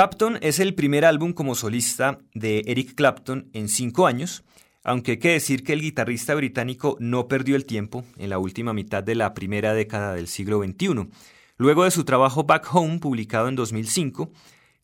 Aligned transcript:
Clapton 0.00 0.38
es 0.40 0.60
el 0.60 0.74
primer 0.74 1.04
álbum 1.04 1.34
como 1.34 1.54
solista 1.54 2.20
de 2.32 2.62
Eric 2.66 2.94
Clapton 2.94 3.50
en 3.52 3.68
cinco 3.68 4.06
años, 4.06 4.44
aunque 4.82 5.10
hay 5.10 5.18
que 5.18 5.32
decir 5.32 5.62
que 5.62 5.74
el 5.74 5.82
guitarrista 5.82 6.34
británico 6.34 6.96
no 7.00 7.28
perdió 7.28 7.54
el 7.54 7.66
tiempo 7.66 8.06
en 8.16 8.30
la 8.30 8.38
última 8.38 8.72
mitad 8.72 9.04
de 9.04 9.14
la 9.14 9.34
primera 9.34 9.74
década 9.74 10.14
del 10.14 10.26
siglo 10.26 10.64
XXI. 10.64 11.10
Luego 11.58 11.84
de 11.84 11.90
su 11.90 12.04
trabajo 12.04 12.44
Back 12.44 12.74
Home, 12.74 12.98
publicado 12.98 13.48
en 13.48 13.56
2005, 13.56 14.32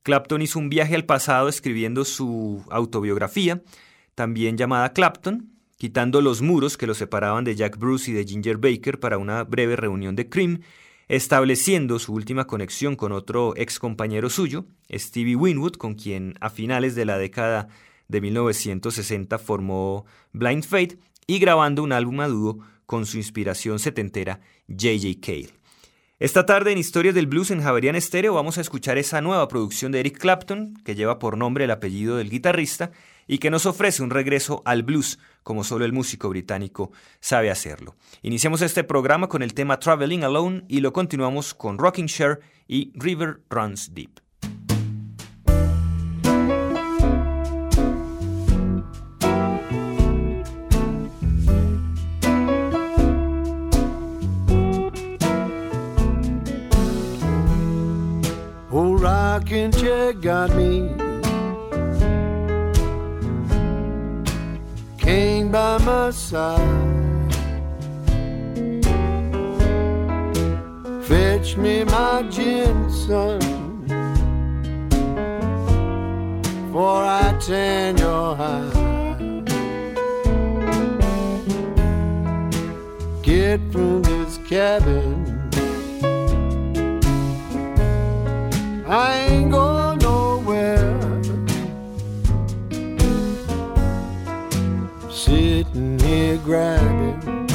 Clapton 0.03 0.43
hizo 0.43 0.59
un 0.59 0.69
viaje 0.69 0.94
al 0.94 1.06
pasado 1.06 1.48
escribiendo 1.48 2.04
su 2.04 2.62
autobiografía, 2.69 3.62
también 4.15 4.59
llamada 4.59 4.93
Clapton, 4.93 5.48
quitando 5.78 6.21
los 6.21 6.43
muros 6.43 6.77
que 6.77 6.87
lo 6.87 6.93
separaban 6.93 7.44
de 7.44 7.56
Jack 7.56 7.78
Bruce 7.78 8.10
y 8.10 8.12
de 8.12 8.27
Ginger 8.27 8.59
Baker 8.59 9.01
para 9.01 9.16
una 9.16 9.45
breve 9.45 9.77
reunión 9.77 10.15
de 10.15 10.28
Cream, 10.28 10.60
estableciendo 11.09 11.99
su 11.99 12.13
última 12.13 12.47
conexión 12.47 12.97
con 12.97 13.13
otro 13.13 13.55
ex 13.57 13.79
compañero 13.79 14.29
suyo, 14.31 14.67
Stevie 14.93 15.37
Winwood, 15.37 15.75
con 15.77 15.95
quien 15.95 16.35
a 16.41 16.51
finales 16.51 16.95
de 16.95 17.05
la 17.05 17.19
década 17.19 17.69
de 18.09 18.21
1960 18.21 19.39
formó 19.39 20.05
Blind 20.33 20.65
Faith 20.65 20.99
y 21.27 21.39
grabando 21.39 21.83
un 21.83 21.93
álbum 21.93 22.21
a 22.21 22.29
dúo 22.29 22.59
con 22.87 23.07
su 23.07 23.17
inspiración 23.17 23.79
setentera 23.79 24.41
J.J. 24.69 25.21
Cale. 25.21 25.51
Esta 26.19 26.47
tarde 26.47 26.73
en 26.73 26.79
Historias 26.79 27.15
del 27.15 27.27
Blues 27.27 27.51
en 27.51 27.63
Javerian 27.63 27.95
Estéreo 27.95 28.33
vamos 28.33 28.57
a 28.57 28.63
escuchar 28.63 28.97
esa 28.97 29.21
nueva 29.21 29.49
producción 29.49 29.93
de 29.93 30.01
Eric 30.01 30.19
Clapton, 30.19 30.75
que 30.83 30.95
lleva 30.95 31.19
por 31.19 31.37
nombre 31.37 31.65
el 31.65 31.71
apellido 31.71 32.17
del 32.17 32.31
guitarrista 32.31 32.91
y 33.27 33.39
que 33.39 33.51
nos 33.51 33.67
ofrece 33.67 34.03
un 34.03 34.11
regreso 34.11 34.63
al 34.65 34.83
blues 34.83 35.19
como 35.43 35.65
solo 35.65 35.84
el 35.84 35.93
músico 35.93 36.28
británico 36.28 36.91
sabe 37.21 37.51
hacerlo. 37.51 37.97
Iniciamos 38.23 38.63
este 38.63 38.84
programa 38.84 39.28
con 39.28 39.43
el 39.43 39.55
tema 39.55 39.78
Traveling 39.78 40.25
Alone 40.25 40.65
y 40.69 40.81
lo 40.81 40.93
continuamos 40.93 41.55
con 41.55 41.78
Rocking 41.78 42.09
Chair 42.09 42.41
y 42.67 42.93
River 42.95 43.41
Runs 43.49 43.95
Deep. 43.95 44.21
Old 58.77 59.01
rocking 59.01 59.71
chair 59.71 60.13
got 60.13 60.51
me. 60.55 61.06
Side. 66.13 67.35
Fetch 71.03 71.57
me 71.57 71.85
my 71.85 72.23
gin, 72.31 72.91
son. 72.91 73.41
For 76.73 77.03
I 77.03 77.37
tan 77.41 77.97
your 77.97 78.37
hide. 78.37 79.45
Get 83.23 83.61
from 83.73 84.03
this 84.03 84.39
cabin. 84.49 85.26
Here 96.36 96.44
grabbing 96.44 97.48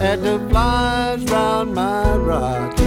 at 0.00 0.22
the 0.22 0.38
flies 0.48 1.22
round 1.24 1.74
my 1.74 2.16
rocking 2.16 2.81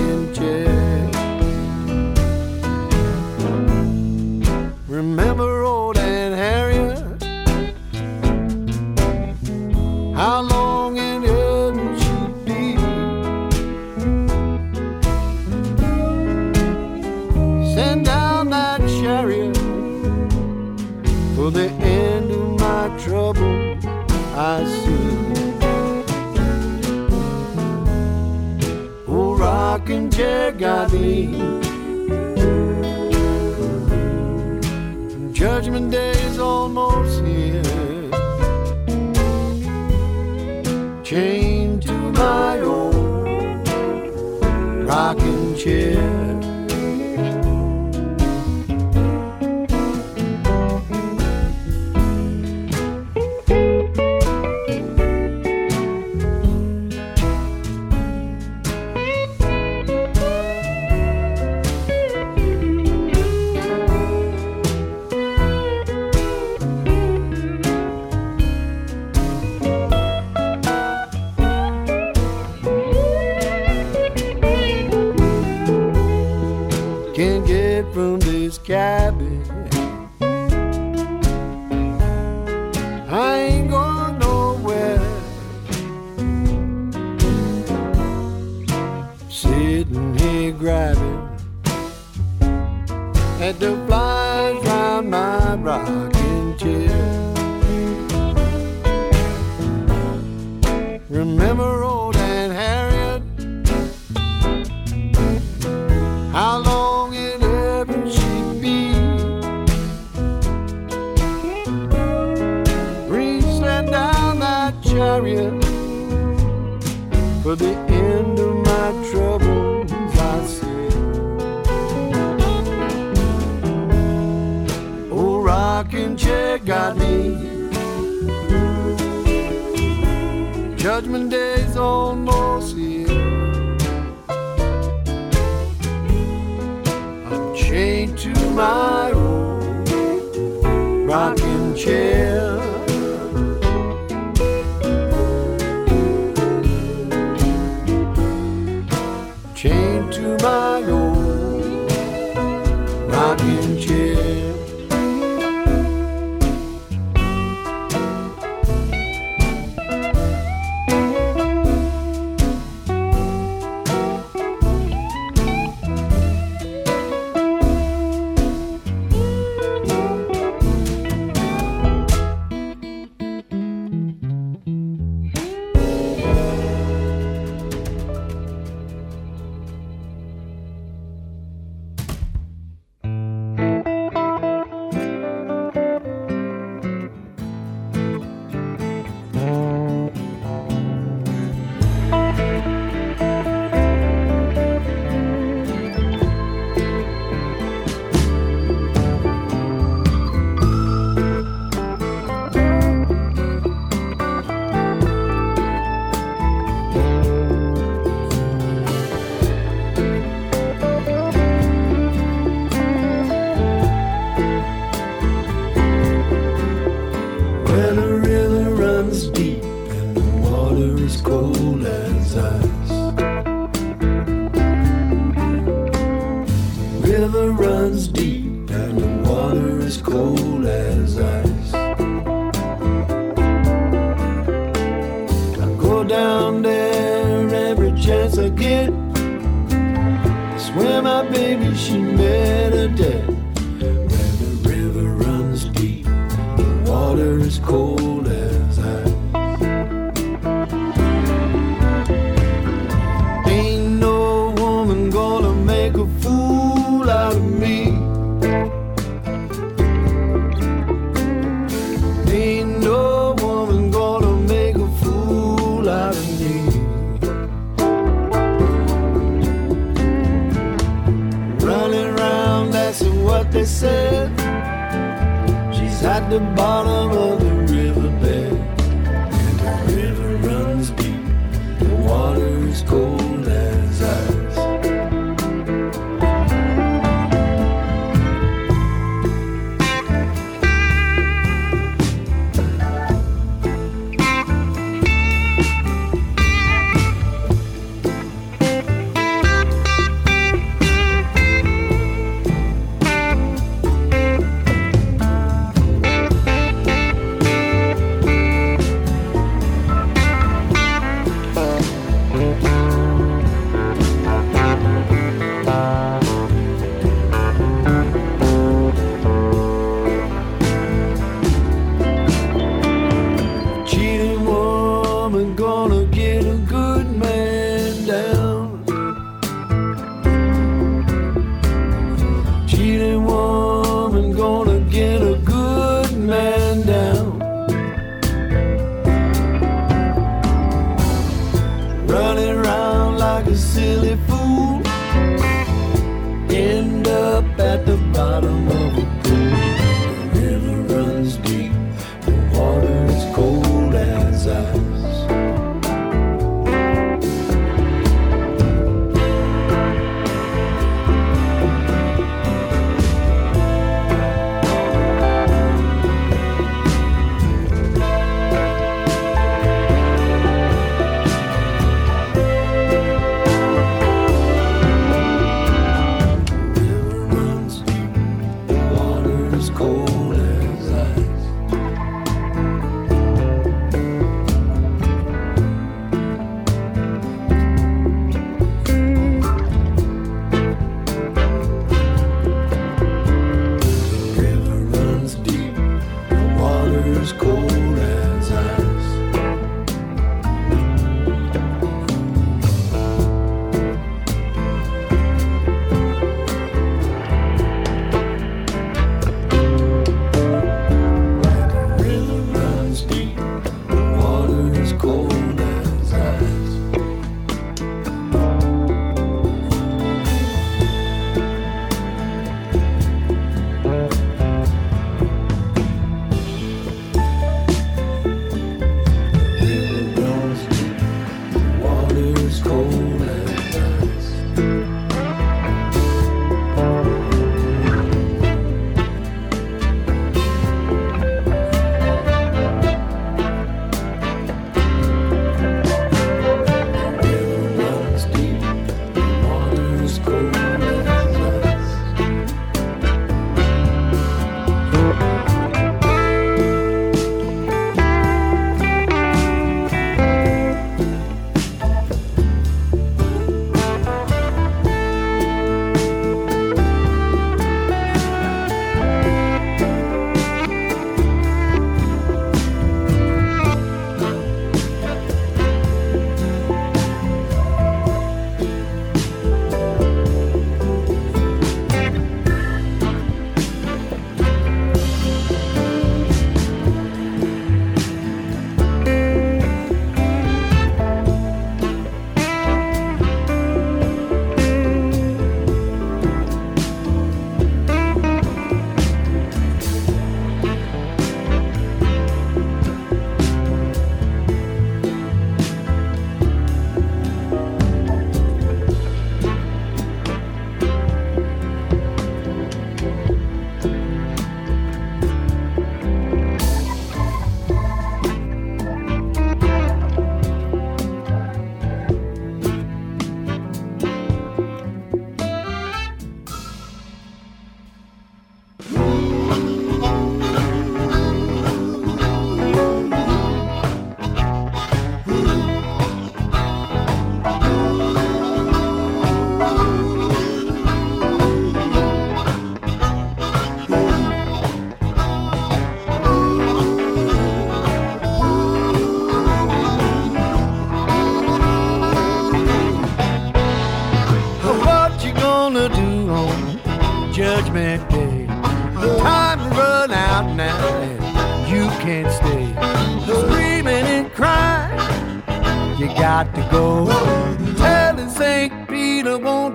the 276.35 276.41
bottom 276.53 277.11
of 277.11 277.44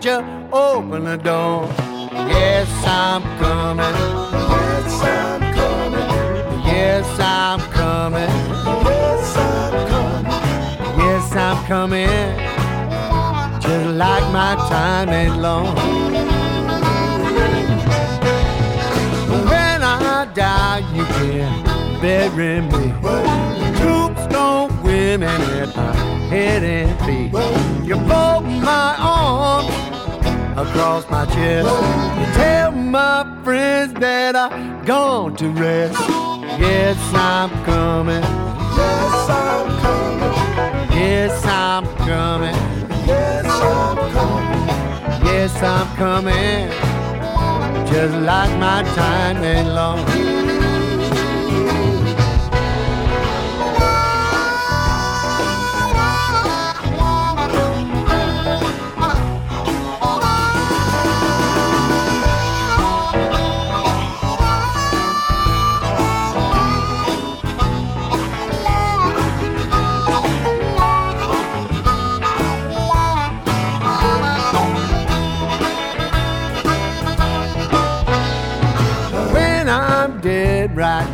won't 0.01 0.05
you 0.05 0.57
open 0.57 1.05
the 1.05 1.17
door? 1.17 1.69
Yes, 2.13 2.69
I'm 2.87 3.23
coming. 3.39 3.85
Yes, 4.35 5.03
I'm 5.03 5.41
coming. 5.55 6.65
Yes, 6.65 7.21
I'm 7.21 7.61
coming. 7.73 8.29
Yes, 8.85 9.37
I'm 9.37 9.89
coming. 9.89 10.31
Yes, 10.99 11.37
I'm 11.37 11.67
coming. 11.67 13.61
Just 13.61 13.97
like 13.97 14.33
my 14.33 14.55
time 14.71 15.09
ain't 15.11 15.39
long. 15.39 15.77
When 19.51 19.83
I 19.83 20.31
die, 20.35 20.79
you 20.95 21.05
can 21.05 22.01
bury 22.01 22.61
me. 22.63 22.95
Tombstone 23.79 24.83
women 24.83 25.41
at 25.61 25.77
my 25.77 26.10
head 26.31 26.63
and 26.63 26.97
feet. 27.01 27.33
You 27.85 27.97
fold 28.09 28.45
my 28.45 28.95
arms 28.99 29.75
across 30.57 31.11
my 31.11 31.27
chest. 31.27 31.69
You 32.19 32.27
tell 32.35 32.71
my 32.71 33.27
friends 33.43 33.93
that 33.95 34.37
I've 34.37 34.87
gone 34.87 35.35
to 35.37 35.49
rest. 35.51 35.99
Yes, 36.65 36.97
I'm 37.15 37.51
coming. 37.65 38.23
Yes, 38.79 39.29
I'm 39.29 39.67
coming. 39.83 40.31
Yes, 40.97 41.45
I'm 41.47 41.85
coming. 42.07 42.55
Yes, 43.07 43.45
I'm 43.47 43.97
coming. 44.15 45.27
Yes, 45.27 45.63
I'm 45.63 45.89
coming. 45.97 46.69
Just 47.91 48.15
like 48.15 48.53
my 48.61 48.85
time 48.95 49.43
ain't 49.43 49.69
long. 49.69 50.30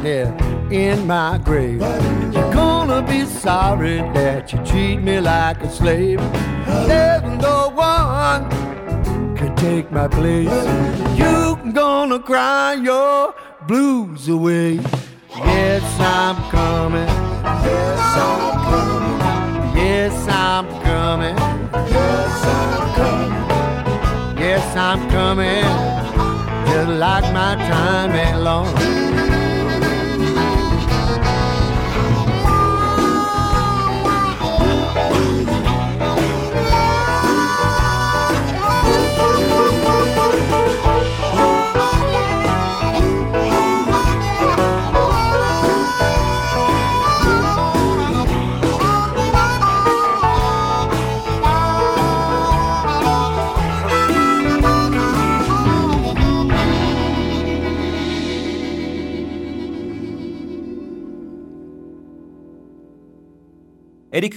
In 0.07 1.07
my 1.07 1.39
grave, 1.39 1.81
you're 2.33 2.53
gonna 2.53 3.03
be 3.03 3.27
sorry 3.27 3.99
that 4.15 4.53
you 4.53 4.59
treat 4.65 4.99
me 4.99 5.21
like 5.21 5.61
a 5.63 5.71
slave. 5.71 6.21
There's 6.87 7.23
no 7.43 7.71
one 7.75 8.49
could 9.37 9.57
take 9.57 9.91
my 9.91 10.07
place. 10.07 10.49
You're 11.19 11.57
gonna 11.73 12.21
cry 12.21 12.75
your 12.75 13.35
blues 13.67 14.29
away. 14.29 14.81
Yes, 15.37 15.83
I'm 16.01 16.37
coming. 16.51 17.09
Yes, 17.65 18.01
I'm 18.17 18.56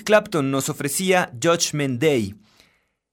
Clapton 0.09 0.49
nos 0.49 0.69
ofrecía 0.69 1.31
Judgment 1.39 2.01
Day. 2.01 2.33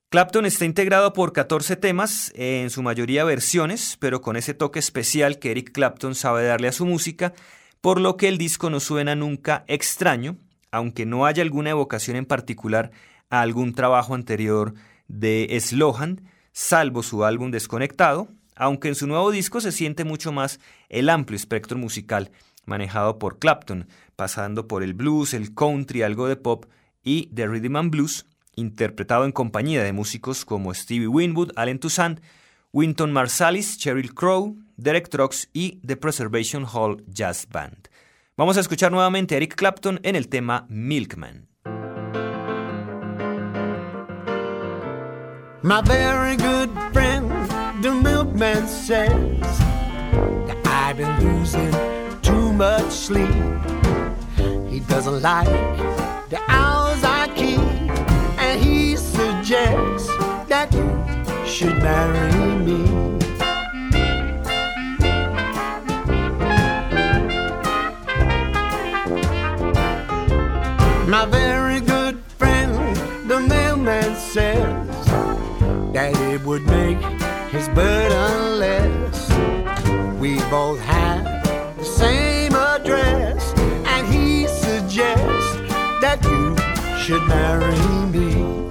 Clapton 0.09 0.47
está 0.47 0.65
integrado 0.65 1.13
por 1.13 1.35
14 1.35 1.77
temas, 1.77 2.33
en 2.35 2.71
su 2.71 2.83
mayoría 2.83 3.23
versiones, 3.23 3.99
pero 4.01 4.23
con 4.23 4.35
ese 4.35 4.55
toque 4.55 4.79
especial 4.79 5.39
que 5.39 5.51
Eric 5.51 5.73
Clapton 5.73 6.15
sabe 6.15 6.47
darle 6.47 6.69
a 6.69 6.73
su 6.73 6.87
música, 6.87 7.35
por 7.83 8.01
lo 8.01 8.17
que 8.17 8.29
el 8.29 8.39
disco 8.39 8.71
no 8.71 8.81
suena 8.81 9.15
nunca 9.15 9.67
extraño, 9.69 10.39
aunque 10.71 11.05
no 11.05 11.27
haya 11.27 11.43
alguna 11.43 11.69
evocación 11.69 12.17
en 12.17 12.25
particular 12.25 12.93
a 13.29 13.43
algún 13.43 13.75
trabajo 13.75 14.15
anterior 14.15 14.73
de 15.07 15.55
Slohan, 15.61 16.23
salvo 16.53 17.03
su 17.03 17.27
álbum 17.27 17.51
Desconectado, 17.51 18.29
aunque 18.55 18.89
en 18.89 18.95
su 18.95 19.07
nuevo 19.07 19.31
disco 19.33 19.61
se 19.61 19.71
siente 19.71 20.05
mucho 20.05 20.33
más 20.33 20.61
el 20.89 21.11
amplio 21.11 21.37
espectro 21.37 21.77
musical 21.77 22.31
manejado 22.65 23.19
por 23.19 23.39
Clapton, 23.39 23.87
pasando 24.17 24.67
por 24.67 24.83
el 24.83 24.95
blues, 24.95 25.35
el 25.35 25.55
country, 25.55 26.01
algo 26.01 26.27
de 26.27 26.37
pop 26.37 26.65
y 27.07 27.31
The 27.35 27.47
Rhythm 27.47 27.77
and 27.77 27.91
Blues, 27.91 28.27
interpretado 28.57 29.25
en 29.25 29.33
compañía 29.33 29.83
de 29.83 29.93
músicos 29.93 30.45
como 30.45 30.75
Stevie 30.75 31.07
Winwood, 31.07 31.53
Allen 31.57 31.79
Toussaint, 31.79 32.21
Winton 32.73 33.13
Marsalis, 33.13 33.79
Cheryl 33.79 34.13
Crow, 34.13 34.59
Derek 34.77 35.09
Trucks 35.09 35.49
y 35.55 35.81
The 35.87 35.97
Preservation 35.97 36.67
Hall 36.71 37.03
Jazz 37.07 37.47
Band. 37.51 37.89
Vamos 38.37 38.59
a 38.59 38.61
escuchar 38.61 38.93
nuevamente 38.93 39.35
a 39.35 39.37
Eric 39.39 39.55
Clapton 39.55 40.01
en 40.03 40.17
el 40.17 40.29
tema 40.29 40.67
Milkman. 40.69 41.49
My 45.63 45.81
very 45.83 46.37
good 46.37 46.71
friend, 46.93 47.31
the 47.83 47.91
milkman 47.91 48.69
says 48.69 49.13
I've 50.67 50.97
been 50.97 51.19
losing 51.21 51.73
too 52.23 52.53
much 52.53 52.91
sleep. 52.91 53.29
He 54.69 54.81
doesn't 54.81 55.23
like 55.23 55.49
the 56.29 56.39
and 56.49 56.76
suggests 59.47 60.09
that 60.49 60.73
you 60.73 61.47
should 61.47 61.79
marry 61.79 62.57
me. 62.65 62.83
My 71.07 71.27
very 71.27 71.79
good 71.79 72.21
friend, 72.39 72.75
the 73.29 73.39
mailman 73.39 74.17
says 74.17 75.07
that 75.95 76.13
it 76.33 76.43
would 76.43 76.67
make 76.67 76.99
his 77.51 77.69
burden 77.69 78.59
less. 78.59 79.31
We 80.19 80.41
both 80.51 80.81
have 80.81 81.23
the 81.79 81.85
same 81.85 82.53
address, 82.53 83.55
and 83.87 84.09
he 84.13 84.49
suggests 84.49 85.55
that 86.03 86.19
you 86.25 86.57
should 86.99 87.23
marry 87.29 87.79
me. 88.09 88.67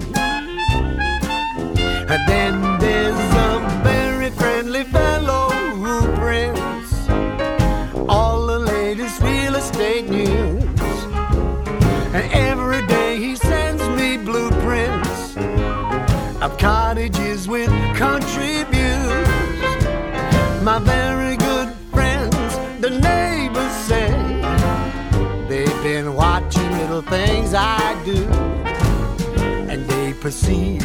I 27.55 28.03
do, 28.03 28.21
and 29.71 29.85
they 29.87 30.13
perceive 30.13 30.84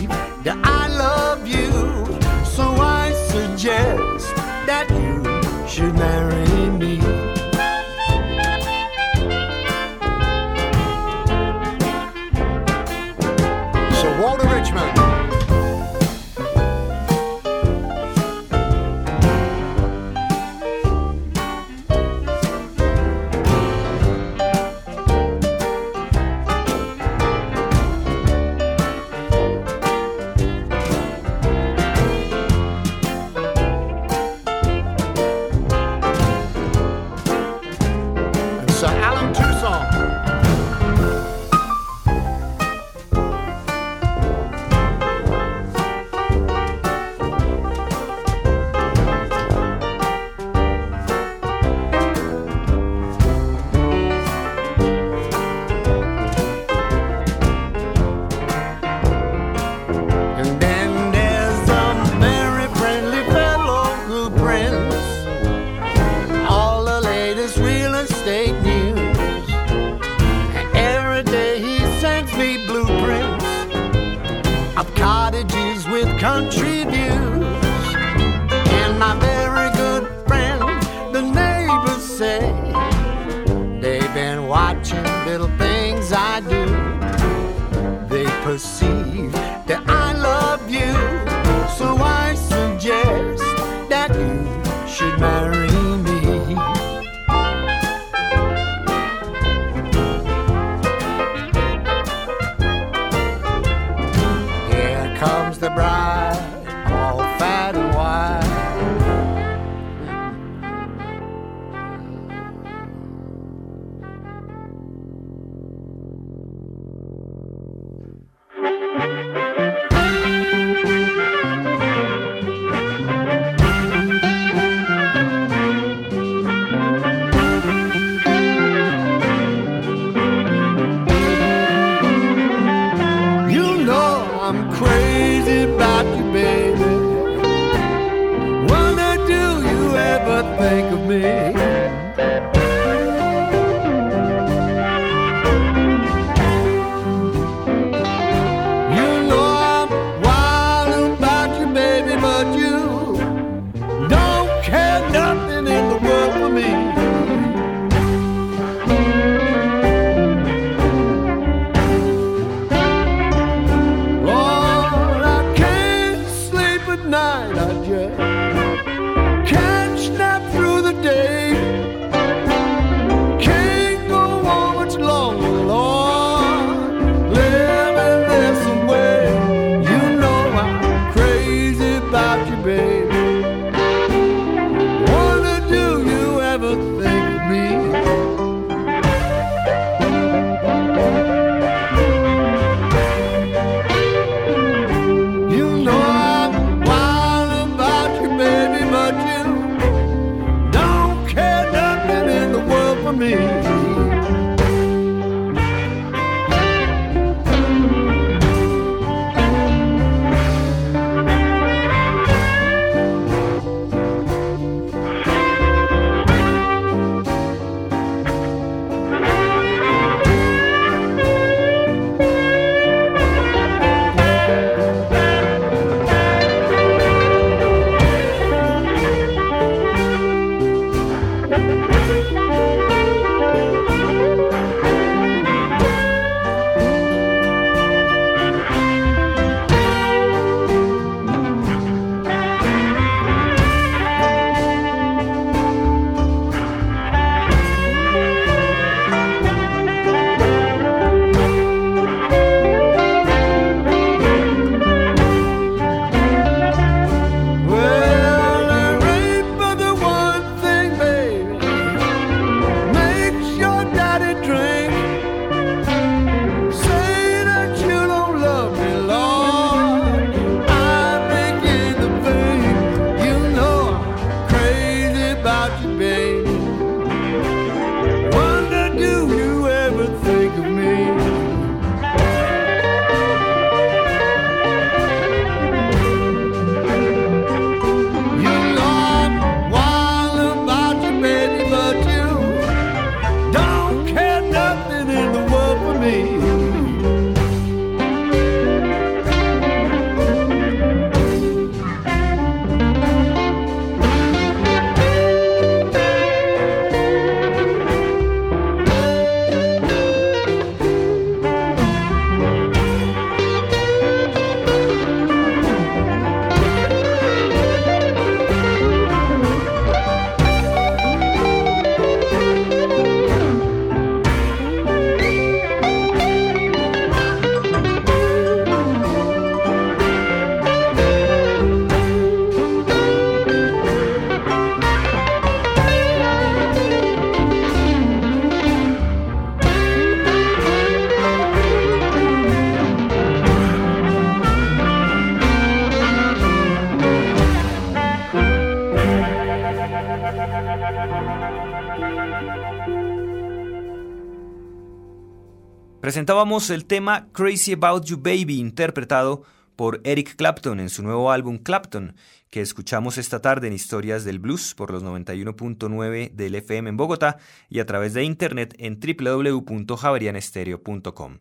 Presentábamos 356.10 356.70
el 356.70 356.86
tema 356.86 357.28
Crazy 357.30 357.74
About 357.74 358.04
You 358.04 358.16
Baby 358.16 358.58
interpretado 358.58 359.44
por 359.76 360.00
Eric 360.02 360.34
Clapton 360.34 360.80
en 360.80 360.88
su 360.88 361.04
nuevo 361.04 361.30
álbum 361.30 361.58
Clapton, 361.58 362.16
que 362.50 362.60
escuchamos 362.60 363.16
esta 363.16 363.40
tarde 363.40 363.68
en 363.68 363.74
Historias 363.74 364.24
del 364.24 364.40
Blues 364.40 364.74
por 364.74 364.90
los 364.90 365.04
91.9 365.04 366.32
del 366.32 366.56
FM 366.56 366.90
en 366.90 366.96
Bogotá 366.96 367.38
y 367.68 367.78
a 367.78 367.86
través 367.86 368.12
de 368.12 368.24
internet 368.24 368.74
en 368.78 368.98
www.javerianestereo.com. 368.98 371.38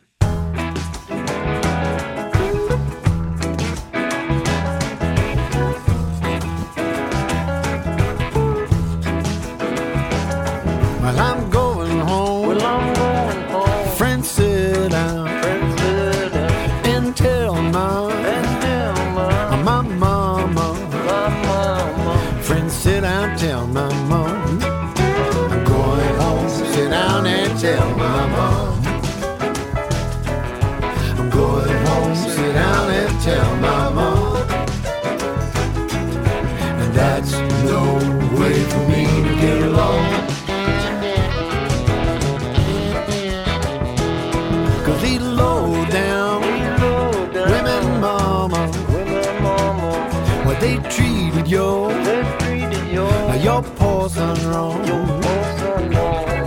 Treated 53.78 54.38
me 54.38 54.46
wrong. 54.46 54.88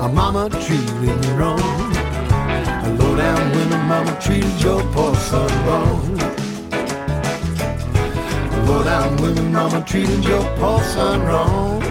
A 0.00 0.08
mama 0.08 0.48
treating 0.50 1.36
wrong 1.36 1.58
I 1.58 2.94
low 2.98 3.16
down 3.16 3.50
women, 3.52 3.88
mama 3.88 4.18
treated 4.20 4.60
your 4.62 4.82
poor 4.92 5.14
son 5.16 5.50
wrong. 5.66 6.16
Low 8.66 8.82
down 8.84 9.16
women, 9.16 9.52
mama 9.52 9.82
treated 9.84 10.24
your 10.24 10.44
poor 10.56 10.80
son 10.82 11.22
wrong. 11.24 11.82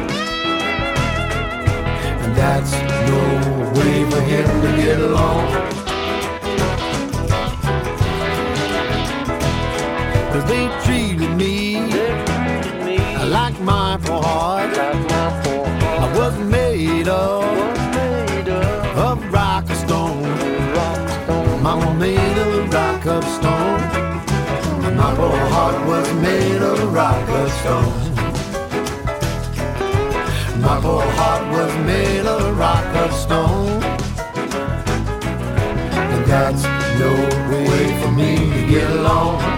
And 2.21 2.35
that's 2.35 2.71
no 3.09 3.21
way 3.77 4.09
for 4.09 4.21
him 4.21 4.61
to 4.61 4.71
get 4.81 4.99
along. 4.99 5.47
Cause 10.31 10.45
they 10.45 10.67
treated 10.85 11.35
me, 11.35 11.77
like 13.27 13.59
my 13.61 13.97
poor 14.03 14.21
heart. 14.21 15.14
I 17.07 17.11
was 17.53 17.77
made 17.95 18.49
of, 18.49 18.97
of 18.97 19.31
rock 19.31 19.69
or 19.69 19.75
stone. 19.75 20.23
Mama 21.61 21.93
made 21.93 22.17
of 22.17 22.73
rock 22.73 23.05
of 23.05 23.23
stone. 23.23 23.81
My 24.97 25.13
poor 25.15 25.37
heart 25.53 25.85
was 25.85 26.11
made 26.15 26.63
of 26.63 26.91
rock 26.91 27.29
of 27.29 27.51
stone. 27.59 28.15
My 30.61 30.79
poor 30.81 31.03
heart 31.19 31.43
was 31.51 31.75
made 31.85 32.25
of 32.25 32.57
rock 32.57 32.95
of 32.95 33.13
stone. 33.13 33.83
And 36.11 36.25
that's 36.25 36.63
no 36.97 37.13
way 37.69 38.01
for 38.01 38.11
me 38.11 38.35
to 38.49 38.67
get 38.67 38.89
along. 38.89 39.54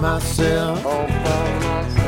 myself. 0.00 0.82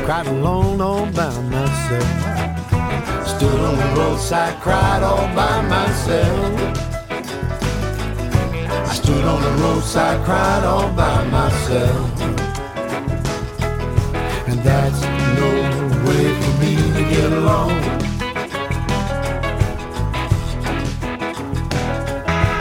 Cried 0.05 0.27
alone 0.27 0.81
all 0.81 1.05
by 1.07 1.33
myself. 1.41 3.27
Stood 3.27 3.59
on 3.59 3.77
the 3.77 3.93
roadside, 3.97 4.59
cried 4.61 5.03
all 5.03 5.27
by 5.35 5.61
myself. 5.61 6.59
I 8.89 8.93
stood 8.93 9.23
on 9.23 9.41
the 9.41 9.51
roadside, 9.63 10.23
cried 10.25 10.63
all 10.63 10.91
by 10.93 11.23
myself. 11.27 12.21
And 14.47 14.59
that's 14.61 15.01
no 15.39 15.49
way 16.05 16.25
for 16.41 16.53
me 16.61 16.75
to 16.75 17.03
get 17.15 17.31
along. 17.31 17.71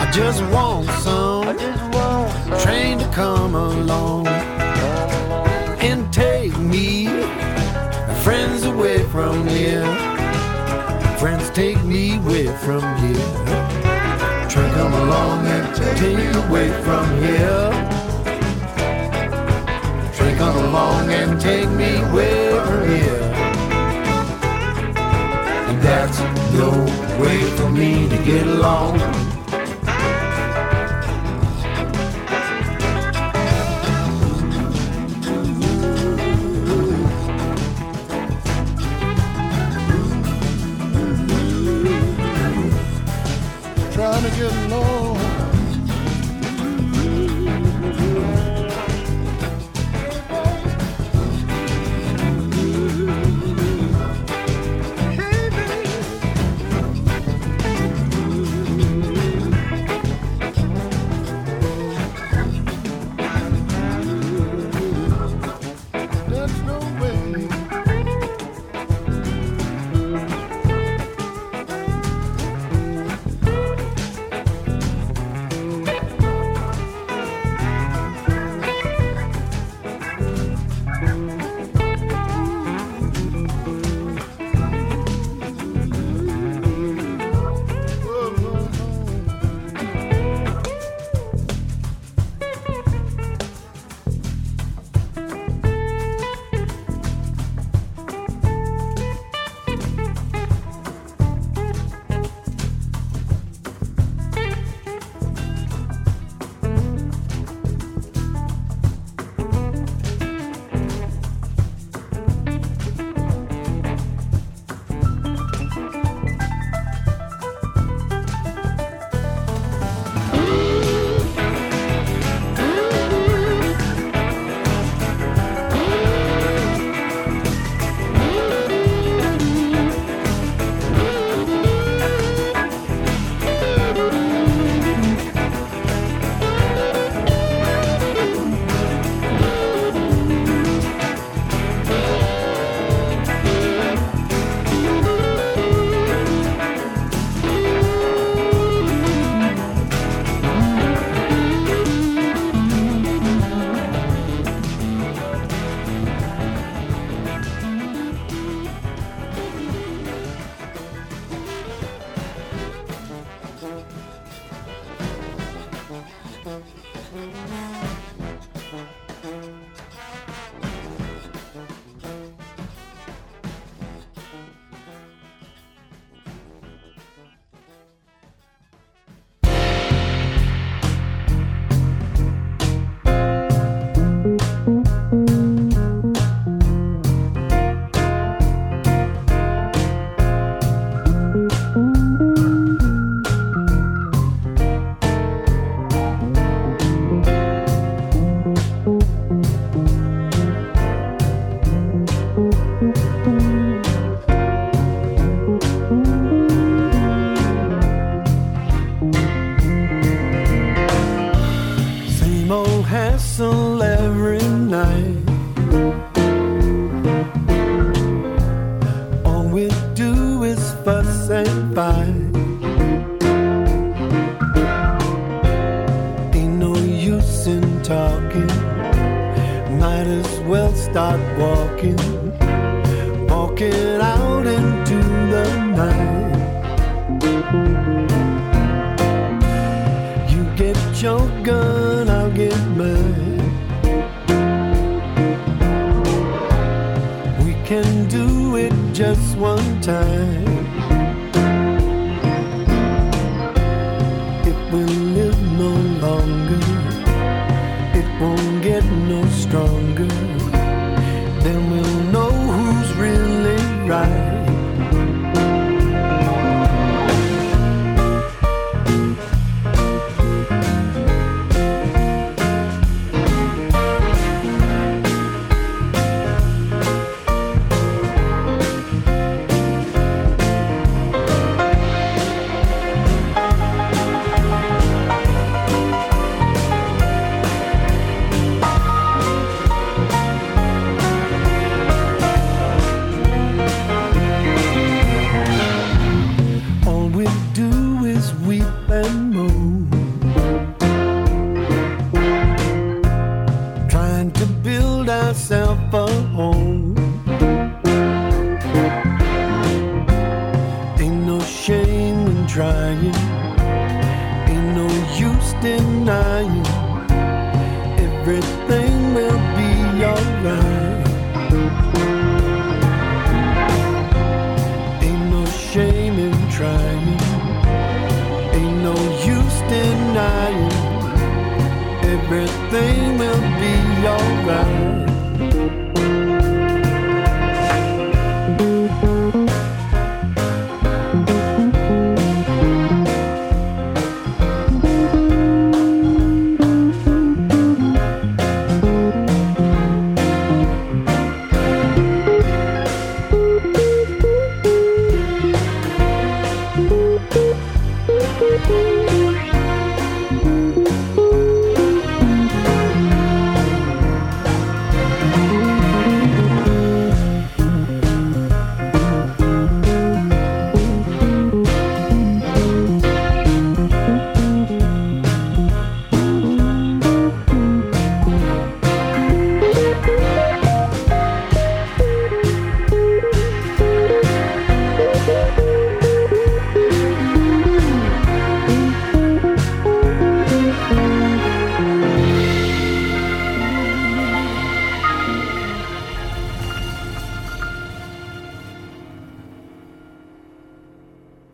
I 0.02 0.10
just 0.12 0.42
want 0.52 0.86
some, 1.02 1.48
I 1.48 1.52
just 1.54 1.82
want 1.94 2.32
some. 2.32 2.58
train 2.60 2.98
to 2.98 3.08
come 3.08 3.54
along. 3.54 4.27
from 12.64 12.82
here. 12.96 14.48
Train 14.48 14.70
come 14.72 14.92
along 14.92 15.46
and 15.46 15.76
take 15.76 16.16
me 16.16 16.26
away 16.44 16.68
from 16.82 17.06
here. 17.22 17.70
Train 20.14 20.36
come 20.36 20.56
along 20.56 21.10
and 21.10 21.40
take 21.40 21.68
me 21.70 21.96
away 21.96 22.50
from 22.66 22.88
here. 22.88 23.22
And 25.68 25.82
that's 25.82 26.18
no 26.54 26.70
way 27.22 27.40
for 27.56 27.70
me 27.70 28.08
to 28.08 28.16
get 28.24 28.46
along. 28.46 29.27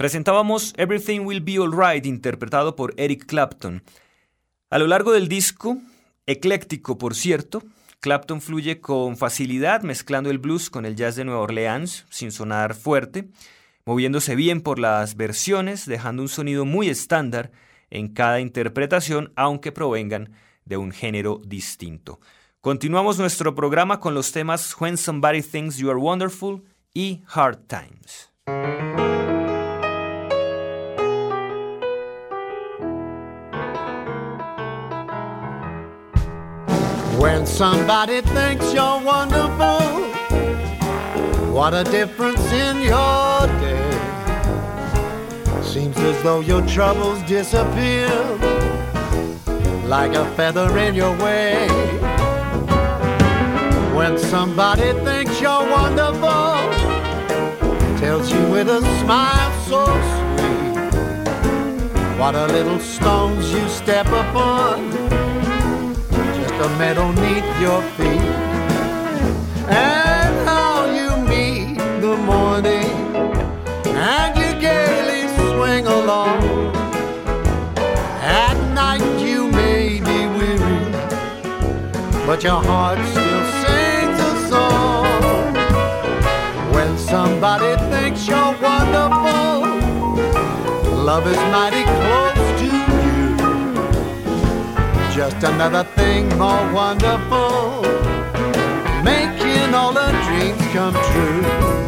Presentábamos 0.04 0.74
Everything 0.76 1.20
Will 1.20 1.40
Be 1.40 1.56
Alright, 1.56 2.04
interpretado 2.04 2.76
por 2.76 2.92
Eric 2.98 3.24
Clapton. 3.24 3.82
A 4.68 4.78
lo 4.78 4.86
largo 4.86 5.12
del 5.12 5.28
disco, 5.28 5.78
ecléctico 6.26 6.98
por 6.98 7.14
cierto, 7.14 7.62
Clapton 8.00 8.42
fluye 8.42 8.82
con 8.82 9.16
facilidad 9.16 9.80
mezclando 9.80 10.28
el 10.30 10.36
blues 10.36 10.68
con 10.68 10.84
el 10.84 10.94
jazz 10.94 11.16
de 11.16 11.24
Nueva 11.24 11.40
Orleans, 11.40 12.04
sin 12.10 12.32
sonar 12.32 12.74
fuerte, 12.74 13.30
moviéndose 13.86 14.34
bien 14.34 14.60
por 14.60 14.78
las 14.78 15.16
versiones, 15.16 15.86
dejando 15.86 16.20
un 16.20 16.28
sonido 16.28 16.66
muy 16.66 16.90
estándar 16.90 17.50
en 17.88 18.08
cada 18.08 18.40
interpretación, 18.40 19.32
aunque 19.36 19.72
provengan 19.72 20.32
de 20.66 20.76
un 20.76 20.92
género 20.92 21.40
distinto. 21.46 22.20
Continuamos 22.60 23.18
nuestro 23.18 23.54
programa 23.54 24.00
con 24.00 24.12
los 24.12 24.32
temas 24.32 24.78
When 24.78 24.98
Somebody 24.98 25.40
Thinks 25.40 25.78
You 25.78 25.88
Are 25.88 25.98
Wonderful 25.98 26.62
y 26.92 27.22
Hard 27.26 27.60
Times. 27.68 28.30
When 37.18 37.46
somebody 37.46 38.20
thinks 38.20 38.72
you're 38.74 39.00
wonderful, 39.00 39.80
what 41.52 41.72
a 41.72 41.84
difference 41.84 42.44
in 42.52 42.80
your 42.80 43.46
day. 43.60 43.90
Seems 45.62 45.96
as 45.98 46.22
though 46.22 46.40
your 46.40 46.66
troubles 46.66 47.22
disappear 47.22 48.08
like 49.86 50.14
a 50.14 50.24
feather 50.34 50.76
in 50.78 50.94
your 50.94 51.16
way. 51.18 51.68
When 53.94 54.18
somebody 54.18 54.92
thinks 55.04 55.40
you're 55.40 55.70
wonderful, 55.70 56.54
tells 57.98 58.30
you 58.32 58.40
with 58.50 58.68
a 58.68 58.80
smile 59.00 59.52
so 59.68 59.84
sweet, 60.14 60.74
what 62.18 62.34
a 62.34 62.46
little 62.46 62.80
stones 62.80 63.52
you 63.52 63.68
step 63.68 64.06
upon 64.06 65.23
the 66.64 66.78
meadow 66.78 67.10
neath 67.12 67.60
your 67.60 67.82
feet. 67.96 68.30
And 69.68 70.34
how 70.48 70.86
you 70.98 71.10
meet 71.28 71.76
the 72.00 72.16
morning 72.16 72.94
and 74.10 74.30
you 74.40 74.50
gaily 74.68 75.22
swing 75.36 75.86
along. 75.86 76.40
At 78.46 78.56
night 78.72 79.04
you 79.20 79.50
may 79.50 80.00
be 80.08 80.18
weary 80.36 80.80
but 82.26 82.42
your 82.42 82.62
heart 82.70 82.98
still 83.12 83.44
sings 83.62 84.18
a 84.30 84.34
song. 84.52 85.54
When 86.74 86.96
somebody 86.96 87.72
thinks 87.90 88.26
you're 88.26 88.54
wonderful 88.68 89.44
love 91.10 91.26
is 91.26 91.36
mighty 91.52 91.84
close 91.84 92.23
just 95.14 95.44
another 95.44 95.84
thing 95.94 96.28
more 96.30 96.72
wonderful, 96.72 97.82
making 99.04 99.72
all 99.72 99.92
the 99.92 100.10
dreams 100.26 100.60
come 100.72 100.92
true. 101.12 101.83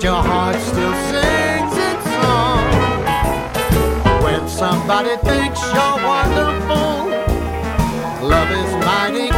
But 0.00 0.04
your 0.04 0.22
heart 0.22 0.56
still 0.56 0.94
sings 1.12 1.76
its 1.76 2.04
song. 2.22 2.64
When 4.22 4.48
somebody 4.48 5.16
thinks 5.18 5.60
you're 5.60 5.98
wonderful, 6.08 7.08
love 8.26 8.50
is 8.50 8.72
mighty 8.86 9.29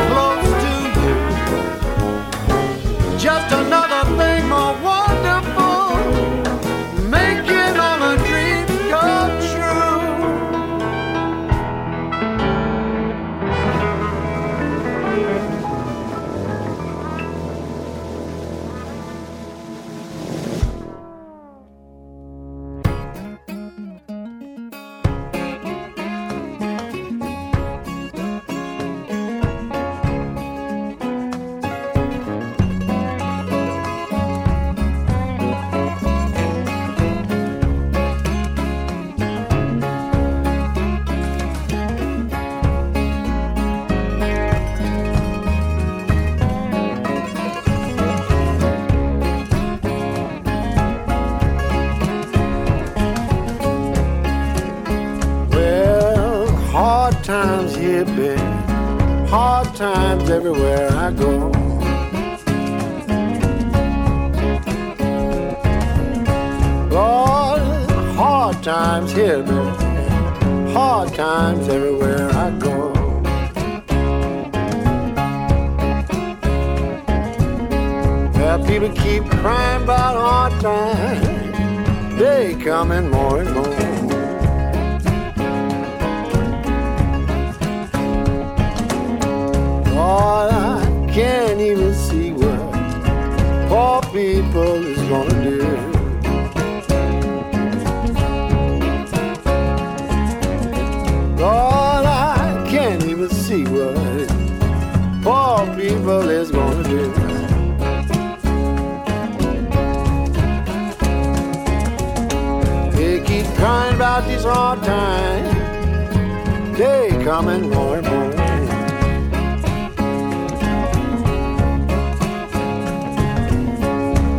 these 114.42 114.52
hard 114.52 114.82
times. 114.82 116.78
They 116.78 117.10
coming 117.24 117.70
more 117.70 117.98
and 117.98 118.06
more. 118.08 118.30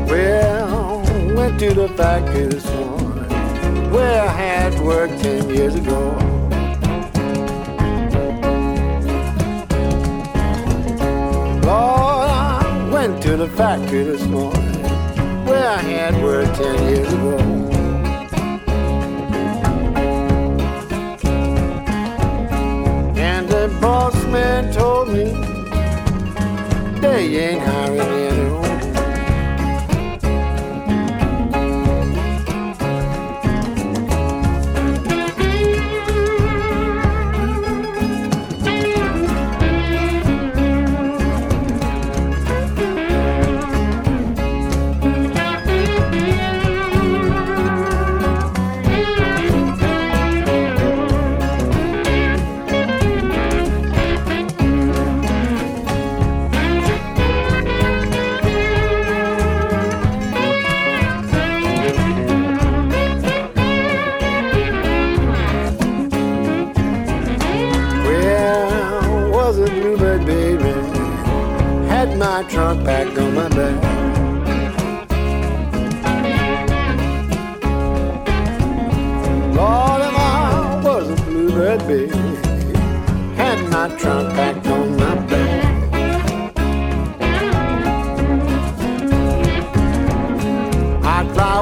Well, 0.08 1.36
went 1.36 1.60
to 1.60 1.74
the 1.74 1.88
factory 1.96 2.46
this 2.48 2.66
morning 2.74 3.92
where 3.92 4.22
I 4.22 4.28
had 4.28 4.80
worked 4.82 5.22
ten 5.24 5.50
years 5.50 5.76
ago. 5.76 6.18
Lord, 11.66 12.30
I 12.30 12.90
went 12.92 13.22
to 13.24 13.38
the 13.38 13.48
factory 13.50 14.04
this 14.04 14.26
morning 14.26 14.84
where 15.46 15.70
I 15.70 15.82
had 15.82 16.22
worked 16.22 16.56
ten 16.56 16.84
years 16.90 17.14
ago. 17.14 17.73
The 23.64 23.70
boss 23.80 24.14
man 24.26 24.74
told 24.74 25.08
me 25.08 25.24
they 27.00 27.38
ain't 27.48 27.62
hiring 27.62 28.02
anyone. 28.02 28.73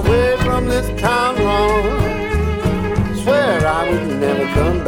Away 0.06 0.38
from 0.38 0.68
this 0.68 0.88
town 1.00 1.36
long. 1.44 3.16
Swear 3.22 3.68
I 3.68 3.90
would 3.90 4.20
never 4.20 4.46
come 4.54 4.81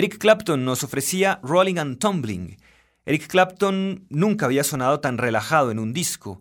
Eric 0.00 0.16
Clapton 0.16 0.64
nos 0.64 0.82
ofrecía 0.82 1.40
Rolling 1.42 1.76
and 1.76 1.98
Tumbling. 1.98 2.56
Eric 3.04 3.26
Clapton 3.26 4.06
nunca 4.08 4.46
había 4.46 4.64
sonado 4.64 5.00
tan 5.00 5.18
relajado 5.18 5.70
en 5.70 5.78
un 5.78 5.92
disco. 5.92 6.40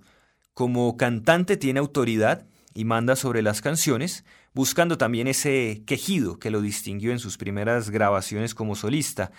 Como 0.54 0.96
cantante 0.96 1.58
tiene 1.58 1.82
autoridad 1.82 2.48
y 2.74 2.86
manda 2.86 3.18
sobre 3.18 3.42
las 3.42 3.60
canciones, 3.60 4.24
buscando 4.54 4.98
también 4.98 5.28
ese 5.28 5.84
quejido 5.86 6.40
que 6.40 6.52
lo 6.52 6.62
distinguió 6.62 7.12
en 7.12 7.20
sus 7.20 7.38
primeras 7.38 7.90
grabaciones 7.90 8.56
como 8.56 8.78
solista. 8.78 9.34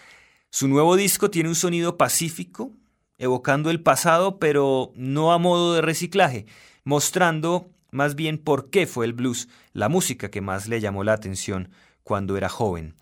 Su 0.51 0.69
nuevo 0.69 0.97
disco 0.97 1.31
tiene 1.31 1.49
un 1.49 1.55
sonido 1.55 1.97
pacífico, 1.97 2.75
evocando 3.17 3.71
el 3.71 3.83
pasado, 3.83 4.39
pero 4.39 4.93
no 4.97 5.33
a 5.33 5.39
modo 5.39 5.73
de 5.73 5.81
reciclaje, 5.81 6.45
mostrando 6.85 7.71
más 7.91 8.17
bien 8.17 8.37
por 8.37 8.69
qué 8.69 8.87
fue 8.87 9.07
el 9.07 9.15
blues 9.15 9.49
la 9.73 9.89
música 9.89 10.31
que 10.31 10.43
más 10.43 10.69
le 10.69 10.83
llamó 10.83 11.05
la 11.05 11.15
atención 11.15 11.71
cuando 12.03 12.37
era 12.37 12.51
joven. 12.51 12.97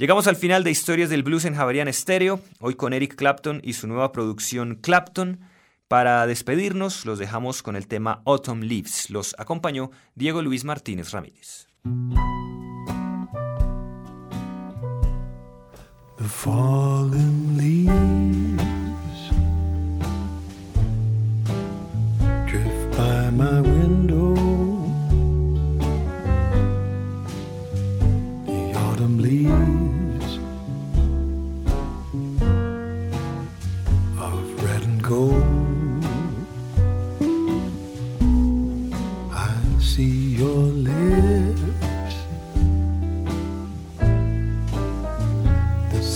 Llegamos 0.00 0.28
al 0.28 0.36
final 0.36 0.62
de 0.62 0.70
Historias 0.70 1.10
del 1.10 1.24
Blues 1.24 1.44
en 1.44 1.56
Javerian 1.56 1.88
Estéreo, 1.88 2.40
hoy 2.60 2.76
con 2.76 2.92
Eric 2.92 3.16
Clapton 3.16 3.60
y 3.64 3.72
su 3.72 3.88
nueva 3.88 4.12
producción 4.12 4.76
Clapton. 4.76 5.40
Para 5.88 6.24
despedirnos, 6.28 7.04
los 7.04 7.18
dejamos 7.18 7.64
con 7.64 7.74
el 7.74 7.88
tema 7.88 8.22
Autumn 8.24 8.60
Leaves. 8.60 9.10
Los 9.10 9.34
acompañó 9.38 9.90
Diego 10.14 10.40
Luis 10.40 10.62
Martínez 10.62 11.10
Ramírez. 11.10 11.66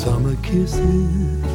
Summer 0.03 0.35
kisses. 0.43 1.52